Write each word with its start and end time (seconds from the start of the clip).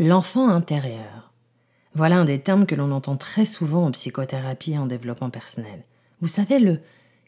L'enfant 0.00 0.48
intérieur. 0.48 1.32
Voilà 1.94 2.18
un 2.18 2.24
des 2.24 2.40
termes 2.40 2.66
que 2.66 2.74
l'on 2.74 2.90
entend 2.90 3.16
très 3.16 3.44
souvent 3.44 3.86
en 3.86 3.92
psychothérapie 3.92 4.72
et 4.72 4.78
en 4.78 4.86
développement 4.86 5.30
personnel. 5.30 5.84
Vous 6.20 6.26
savez, 6.26 6.58
le 6.58 6.80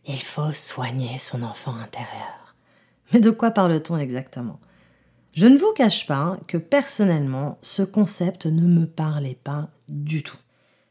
il 0.05 0.21
faut 0.21 0.53
soigner 0.53 1.17
son 1.21 1.45
enfant 1.45 1.77
intérieur. 1.77 2.57
Mais 3.13 3.21
de 3.21 3.31
quoi 3.31 3.53
parle-t-on 3.53 3.99
exactement? 3.99 4.59
Je 5.33 5.47
ne 5.47 5.57
vous 5.57 5.73
cache 5.77 6.09
pas 6.09 6.41
que 6.49 6.59
personnellement, 6.59 7.59
ce 7.63 7.83
concept 7.83 8.47
ne 8.47 8.67
me 8.67 8.87
parlait 8.87 9.39
pas 9.45 9.69
du 9.89 10.25
tout. 10.25 10.39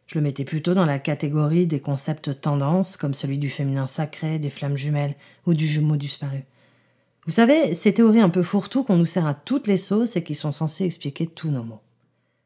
Je 0.07 0.17
le 0.17 0.23
mettais 0.23 0.45
plutôt 0.45 0.75
dans 0.75 0.85
la 0.85 0.99
catégorie 0.99 1.67
des 1.67 1.81
concepts 1.81 2.39
tendances, 2.39 2.95
comme 2.95 3.13
celui 3.13 3.37
du 3.37 3.49
féminin 3.49 3.87
sacré, 3.87 4.39
des 4.39 4.49
flammes 4.49 4.77
jumelles 4.77 5.15
ou 5.45 5.53
du 5.53 5.67
jumeau 5.67 5.97
disparu. 5.97 6.45
Vous 7.25 7.31
savez, 7.31 7.73
ces 7.73 7.93
théories 7.93 8.21
un 8.21 8.29
peu 8.29 8.43
fourre-tout 8.43 8.83
qu'on 8.83 8.97
nous 8.97 9.05
sert 9.05 9.25
à 9.25 9.33
toutes 9.33 9.65
les 9.65 9.77
sauces 9.77 10.15
et 10.15 10.23
qui 10.23 10.35
sont 10.35 10.51
censées 10.51 10.85
expliquer 10.85 11.25
tous 11.25 11.49
nos 11.49 11.63
mots. 11.63 11.81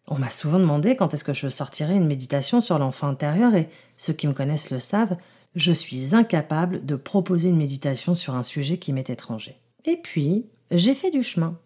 On 0.07 0.18
m'a 0.18 0.29
souvent 0.29 0.59
demandé 0.59 0.96
quand 0.96 1.14
est-ce 1.14 1.25
que 1.25 1.33
je 1.33 1.50
sortirais 1.50 1.97
une 1.97 2.07
méditation 2.07 2.61
sur 2.61 2.79
l'enfant 2.79 3.07
intérieur 3.07 3.54
et 3.56 3.70
ceux 3.97 4.14
qui 4.14 4.28
me 4.28 4.34
connaissent 4.34 4.71
le 4.71 4.79
savent, 4.79 5.18
je 5.56 5.73
suis 5.73 6.15
incapable 6.15 6.86
de 6.86 6.96
proposer 6.96 7.50
une 7.50 7.57
méditation 7.57 8.15
sur 8.15 8.36
un 8.36 8.43
sujet 8.43 8.78
qui 8.78 8.93
m'est 8.93 9.10
étranger. 9.10 9.60
Et 9.86 9.97
puis, 9.97 10.46
j'ai 10.71 10.96
fait 10.96 11.11
du 11.11 11.23
chemin. 11.23 11.57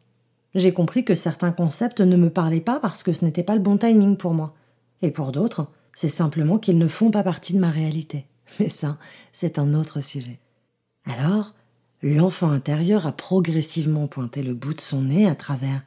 J'ai 0.55 0.73
compris 0.73 1.05
que 1.05 1.15
certains 1.15 1.51
concepts 1.51 2.01
ne 2.01 2.17
me 2.17 2.29
parlaient 2.29 2.61
pas 2.61 2.79
parce 2.79 3.03
que 3.03 3.13
ce 3.13 3.25
n'était 3.25 3.43
pas 3.43 3.55
le 3.55 3.61
bon 3.61 3.77
timing 3.77 4.17
pour 4.17 4.33
moi. 4.33 4.55
Et 5.01 5.11
pour 5.11 5.31
d'autres, 5.31 5.67
c'est 5.93 6.09
simplement 6.09 6.57
qu'ils 6.57 6.77
ne 6.77 6.87
font 6.87 7.11
pas 7.11 7.23
partie 7.23 7.53
de 7.53 7.59
ma 7.59 7.69
réalité. 7.69 8.25
Mais 8.59 8.69
ça, 8.69 8.97
c'est 9.31 9.59
un 9.59 9.73
autre 9.73 10.01
sujet. 10.01 10.39
Alors, 11.05 11.53
l'enfant 12.03 12.51
intérieur 12.51 13.07
a 13.07 13.13
progressivement 13.13 14.07
pointé 14.07 14.43
le 14.43 14.53
bout 14.53 14.73
de 14.73 14.81
son 14.81 15.03
nez 15.03 15.25
à 15.25 15.35
travers 15.35 15.83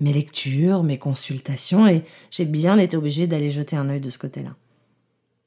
mes 0.00 0.12
lectures, 0.12 0.82
mes 0.82 0.98
consultations, 0.98 1.86
et 1.86 2.04
j'ai 2.30 2.46
bien 2.46 2.78
été 2.78 2.96
obligée 2.96 3.26
d'aller 3.26 3.50
jeter 3.50 3.76
un 3.76 3.88
œil 3.88 4.00
de 4.00 4.10
ce 4.10 4.18
côté-là. 4.18 4.56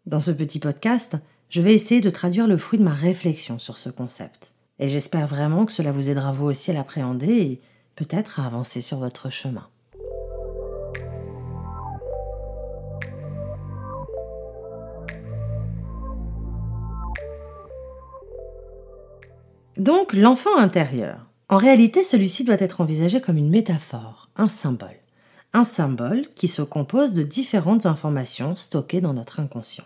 Dans 0.06 0.20
ce 0.20 0.32
petit 0.32 0.60
podcast, 0.60 1.18
je 1.50 1.62
vais 1.62 1.74
essayer 1.74 2.02
de 2.02 2.10
traduire 2.10 2.48
le 2.48 2.58
fruit 2.58 2.80
de 2.80 2.84
ma 2.84 2.94
réflexion 2.94 3.60
sur 3.60 3.78
ce 3.78 3.90
concept. 3.90 4.54
Et 4.80 4.90
j'espère 4.90 5.28
vraiment 5.28 5.66
que 5.66 5.74
cela 5.74 5.92
vous 5.92 6.10
aidera 6.10 6.32
vous 6.32 6.46
aussi 6.46 6.72
à 6.72 6.74
l'appréhender 6.74 7.30
et 7.30 7.62
peut-être 7.96 8.40
à 8.40 8.46
avancer 8.46 8.82
sur 8.82 8.98
votre 8.98 9.30
chemin. 9.30 9.68
Donc 19.78 20.14
l'enfant 20.14 20.58
intérieur. 20.58 21.28
En 21.48 21.58
réalité, 21.58 22.04
celui-ci 22.04 22.44
doit 22.44 22.60
être 22.60 22.82
envisagé 22.82 23.22
comme 23.22 23.38
une 23.38 23.50
métaphore, 23.50 24.30
un 24.36 24.48
symbole. 24.48 24.90
Un 25.54 25.64
symbole 25.64 26.28
qui 26.36 26.48
se 26.48 26.62
compose 26.62 27.14
de 27.14 27.24
différentes 27.24 27.86
informations 27.86 28.56
stockées 28.56 29.02
dans 29.02 29.14
notre 29.14 29.40
inconscient. 29.40 29.86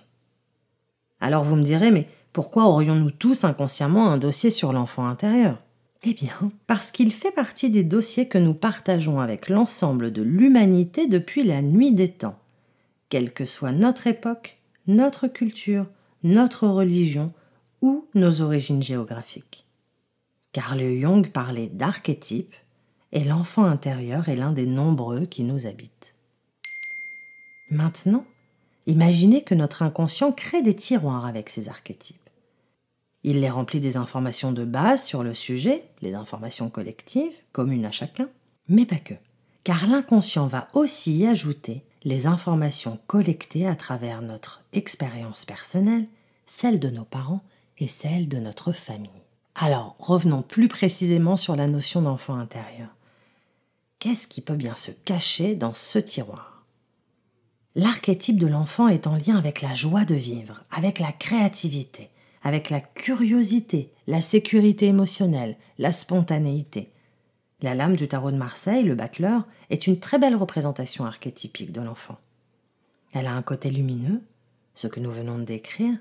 Alors 1.19 1.43
vous 1.43 1.55
me 1.55 1.63
direz, 1.63 1.91
mais 1.91 2.07
pourquoi 2.33 2.65
aurions-nous 2.65 3.11
tous 3.11 3.43
inconsciemment 3.43 4.09
un 4.09 4.17
dossier 4.17 4.49
sur 4.49 4.73
l'enfant 4.73 5.07
intérieur? 5.07 5.57
Eh 6.03 6.13
bien, 6.13 6.51
parce 6.67 6.91
qu'il 6.91 7.11
fait 7.11 7.31
partie 7.31 7.69
des 7.69 7.83
dossiers 7.83 8.27
que 8.27 8.37
nous 8.37 8.53
partageons 8.53 9.19
avec 9.19 9.49
l'ensemble 9.49 10.11
de 10.11 10.21
l'humanité 10.21 11.07
depuis 11.07 11.43
la 11.43 11.61
nuit 11.61 11.93
des 11.93 12.09
temps. 12.09 12.37
Quelle 13.09 13.31
que 13.31 13.45
soit 13.45 13.71
notre 13.71 14.05
époque, 14.05 14.59
notre 14.87 15.27
culture, 15.27 15.87
notre 16.23 16.67
religion 16.67 17.33
ou 17.81 18.07
nos 18.13 18.41
origines 18.41 18.83
géographiques. 18.83 19.64
Carl 20.55 20.79
Jung 20.79 21.27
parlait 21.27 21.67
d'archétypes 21.67 22.55
et 23.11 23.25
l'enfant 23.25 23.65
intérieur 23.65 24.29
est 24.29 24.37
l'un 24.37 24.53
des 24.53 24.65
nombreux 24.65 25.25
qui 25.25 25.43
nous 25.43 25.65
habitent. 25.65 26.15
Maintenant, 27.69 28.25
imaginez 28.85 29.43
que 29.43 29.53
notre 29.53 29.83
inconscient 29.83 30.31
crée 30.31 30.61
des 30.61 30.73
tiroirs 30.77 31.25
avec 31.25 31.49
ces 31.49 31.67
archétypes. 31.67 32.29
Il 33.23 33.41
les 33.41 33.49
remplit 33.49 33.81
des 33.81 33.97
informations 33.97 34.53
de 34.53 34.63
base 34.63 35.03
sur 35.03 35.23
le 35.23 35.33
sujet, 35.33 35.83
les 36.01 36.13
informations 36.13 36.69
collectives, 36.69 37.35
communes 37.51 37.85
à 37.85 37.91
chacun, 37.91 38.29
mais 38.69 38.85
pas 38.85 38.99
que, 38.99 39.15
car 39.65 39.87
l'inconscient 39.87 40.47
va 40.47 40.69
aussi 40.71 41.17
y 41.17 41.27
ajouter 41.27 41.83
les 42.05 42.27
informations 42.27 42.97
collectées 43.07 43.67
à 43.67 43.75
travers 43.75 44.21
notre 44.21 44.63
expérience 44.71 45.43
personnelle, 45.43 46.07
celle 46.45 46.79
de 46.79 46.89
nos 46.89 47.03
parents 47.03 47.43
et 47.77 47.89
celle 47.89 48.29
de 48.29 48.37
notre 48.37 48.71
famille. 48.71 49.24
Alors, 49.55 49.95
revenons 49.99 50.41
plus 50.41 50.67
précisément 50.67 51.37
sur 51.37 51.55
la 51.55 51.67
notion 51.67 52.01
d'enfant 52.01 52.35
intérieur. 52.35 52.89
Qu'est-ce 53.99 54.27
qui 54.27 54.41
peut 54.41 54.55
bien 54.55 54.75
se 54.75 54.91
cacher 54.91 55.55
dans 55.55 55.73
ce 55.73 55.97
tiroir? 55.97 56.65
L'archétype 57.73 58.37
de 58.37 58.47
l'enfant 58.47 58.89
est 58.89 59.07
en 59.07 59.15
lien 59.15 59.37
avec 59.37 59.61
la 59.61 59.73
joie 59.73 60.03
de 60.03 60.15
vivre, 60.15 60.63
avec 60.71 60.99
la 60.99 61.13
créativité, 61.13 62.09
avec 62.43 62.69
la 62.69 62.81
curiosité, 62.81 63.93
la 64.07 64.19
sécurité 64.19 64.87
émotionnelle, 64.87 65.57
la 65.77 65.93
spontanéité. 65.93 66.91
La 67.61 67.75
lame 67.75 67.95
du 67.95 68.09
tarot 68.09 68.31
de 68.31 68.37
Marseille, 68.37 68.83
le 68.83 68.95
battleur, 68.95 69.45
est 69.69 69.87
une 69.87 69.99
très 69.99 70.19
belle 70.19 70.35
représentation 70.35 71.05
archétypique 71.05 71.71
de 71.71 71.81
l'enfant. 71.81 72.17
Elle 73.13 73.27
a 73.27 73.33
un 73.33 73.41
côté 73.41 73.71
lumineux, 73.71 74.21
ce 74.73 74.87
que 74.87 74.99
nous 74.99 75.11
venons 75.11 75.37
de 75.37 75.45
décrire, 75.45 75.97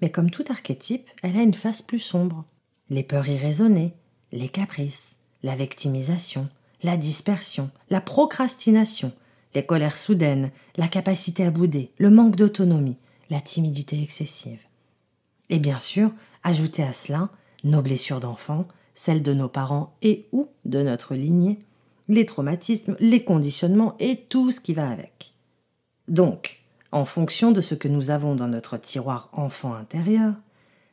mais 0.00 0.10
comme 0.12 0.30
tout 0.30 0.44
archétype, 0.48 1.08
elle 1.24 1.36
a 1.36 1.42
une 1.42 1.54
face 1.54 1.82
plus 1.82 2.00
sombre, 2.00 2.44
les 2.92 3.02
peurs 3.02 3.26
irraisonnées, 3.26 3.94
les 4.32 4.50
caprices, 4.50 5.16
la 5.42 5.56
victimisation, 5.56 6.46
la 6.82 6.98
dispersion, 6.98 7.70
la 7.88 8.02
procrastination, 8.02 9.12
les 9.54 9.64
colères 9.64 9.96
soudaines, 9.96 10.50
la 10.76 10.88
capacité 10.88 11.44
à 11.44 11.50
bouder, 11.50 11.90
le 11.96 12.10
manque 12.10 12.36
d'autonomie, 12.36 12.98
la 13.30 13.40
timidité 13.40 14.02
excessive. 14.02 14.60
Et 15.48 15.58
bien 15.58 15.78
sûr, 15.78 16.12
ajouter 16.42 16.82
à 16.82 16.92
cela 16.92 17.30
nos 17.64 17.80
blessures 17.80 18.20
d'enfant, 18.20 18.68
celles 18.92 19.22
de 19.22 19.32
nos 19.32 19.48
parents 19.48 19.94
et 20.02 20.26
ou 20.32 20.48
de 20.66 20.82
notre 20.82 21.14
lignée, 21.14 21.60
les 22.08 22.26
traumatismes, 22.26 22.96
les 23.00 23.24
conditionnements 23.24 23.96
et 24.00 24.16
tout 24.28 24.50
ce 24.50 24.60
qui 24.60 24.74
va 24.74 24.90
avec. 24.90 25.32
Donc, 26.08 26.62
en 26.90 27.06
fonction 27.06 27.52
de 27.52 27.62
ce 27.62 27.74
que 27.74 27.88
nous 27.88 28.10
avons 28.10 28.34
dans 28.34 28.48
notre 28.48 28.76
tiroir 28.76 29.30
enfant 29.32 29.72
intérieur, 29.72 30.34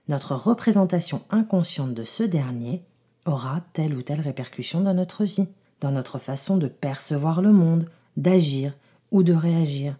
notre 0.10 0.36
représentation 0.36 1.22
inconsciente 1.30 1.94
de 1.94 2.04
ce 2.04 2.24
dernier 2.24 2.84
aura 3.26 3.62
telle 3.74 3.94
ou 3.94 4.02
telle 4.02 4.22
répercussion 4.22 4.82
dans 4.82 4.96
notre 4.96 5.24
vie, 5.24 5.48
dans 5.82 5.92
notre 5.92 6.18
façon 6.18 6.58
de 6.58 6.68
percevoir 6.68 7.44
le 7.44 7.54
monde, 7.54 7.88
d'agir 8.18 8.74
ou 9.12 9.22
de 9.22 9.34
réagir, 9.34 9.96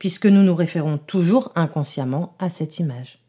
puisque 0.00 0.26
nous 0.26 0.42
nous 0.42 0.56
référons 0.56 0.98
toujours 0.98 1.52
inconsciemment 1.54 2.34
à 2.40 2.50
cette 2.50 2.80
image. 2.80 3.20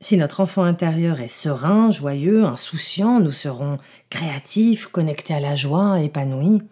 Si 0.00 0.16
notre 0.16 0.40
enfant 0.40 0.62
intérieur 0.62 1.20
est 1.20 1.28
serein, 1.28 1.90
joyeux, 1.90 2.44
insouciant, 2.44 3.18
nous 3.18 3.32
serons 3.32 3.78
créatifs, 4.10 4.86
connectés 4.86 5.34
à 5.34 5.40
la 5.40 5.56
joie, 5.56 6.00
épanouis. 6.00 6.62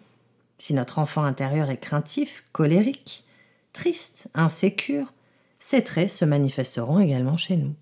Si 0.57 0.73
notre 0.73 0.99
enfant 0.99 1.23
intérieur 1.23 1.69
est 1.69 1.77
craintif, 1.77 2.45
colérique, 2.53 3.25
triste, 3.73 4.29
insécure, 4.33 5.11
ces 5.59 5.83
traits 5.83 6.09
se 6.09 6.25
manifesteront 6.25 6.99
également 6.99 7.37
chez 7.37 7.57
nous. 7.57 7.73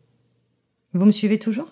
Vous 0.94 1.06
me 1.06 1.12
suivez 1.12 1.38
toujours? 1.38 1.68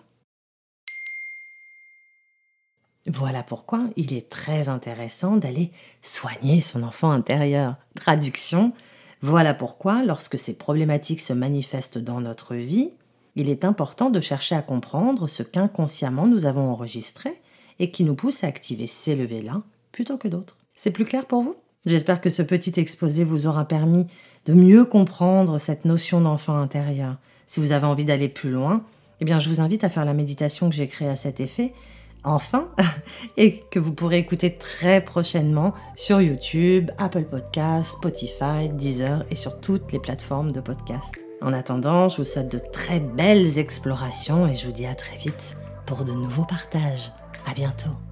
Voilà 3.08 3.42
pourquoi 3.42 3.88
il 3.96 4.14
est 4.14 4.30
très 4.30 4.70
intéressant 4.70 5.38
d'aller 5.38 5.72
soigner 6.04 6.62
son 6.62 6.84
enfant 6.84 7.10
intérieur. 7.10 7.78
Traduction, 7.96 8.74
voilà 9.22 9.56
pourquoi 9.56 10.04
lorsque 10.04 10.38
ces 10.38 10.56
problématiques 10.56 11.22
se 11.22 11.34
manifestent 11.34 11.98
dans 11.98 12.22
notre 12.22 12.54
vie, 12.54 12.92
il 13.36 13.50
est 13.50 13.66
important 13.66 14.12
de 14.12 14.22
chercher 14.22 14.54
à 14.54 14.62
comprendre 14.62 15.28
ce 15.28 15.42
qu'inconsciemment 15.42 16.28
nous 16.28 16.46
avons 16.46 16.70
enregistré 16.70 17.42
et 17.80 17.90
qui 17.90 18.04
nous 18.04 18.16
pousse 18.16 18.44
à 18.44 18.48
activer 18.48 18.86
ces 18.86 19.16
levées-là 19.16 19.64
plutôt 19.92 20.18
que 20.18 20.28
d'autres. 20.28 20.58
C'est 20.76 20.92
plus 20.92 21.06
clair 21.06 21.26
pour 21.26 21.42
vous? 21.42 21.56
J'espère 21.88 22.22
que 22.22 22.30
ce 22.30 22.44
petit 22.44 22.80
exposé 22.80 23.24
vous 23.24 23.48
aura 23.48 23.66
permis 23.66 24.06
de 24.46 24.54
mieux 24.54 24.86
comprendre 24.86 25.58
cette 25.58 25.86
notion 25.86 26.22
d'enfant 26.22 26.56
intérieur. 26.56 27.18
Si 27.48 27.60
vous 27.60 27.72
avez 27.72 27.88
envie 27.88 28.06
d'aller 28.06 28.30
plus 28.30 28.52
loin, 28.52 28.84
eh 29.20 29.26
bien, 29.26 29.40
je 29.40 29.50
vous 29.50 29.62
invite 29.62 29.84
à 29.84 29.90
faire 29.90 30.06
la 30.06 30.14
méditation 30.14 30.70
que 30.70 30.76
j'ai 30.76 30.88
créée 30.88 31.10
à 31.10 31.16
cet 31.16 31.40
effet, 31.40 31.74
enfin, 32.24 32.68
et 33.38 33.64
que 33.72 33.80
vous 33.80 33.94
pourrez 33.94 34.18
écouter 34.18 34.56
très 34.56 35.02
prochainement 35.02 35.74
sur 35.96 36.22
YouTube, 36.22 36.92
Apple 36.98 37.24
Podcasts, 37.24 37.92
Spotify, 37.92 38.70
Deezer 38.72 39.26
et 39.32 39.36
sur 39.36 39.60
toutes 39.60 39.92
les 39.92 40.00
plateformes 40.00 40.52
de 40.52 40.62
podcast. 40.62 41.16
En 41.42 41.54
attendant, 41.54 42.10
je 42.10 42.18
vous 42.18 42.24
souhaite 42.24 42.52
de 42.52 42.60
très 42.60 43.00
belles 43.00 43.60
explorations 43.60 44.48
et 44.48 44.56
je 44.56 44.66
vous 44.66 44.74
dis 44.74 44.88
à 44.88 44.96
très 44.96 45.18
vite 45.18 45.56
pour 45.86 46.04
de 46.04 46.12
nouveaux 46.12 46.46
partages. 46.46 47.12
À 47.46 47.54
bientôt. 47.54 48.07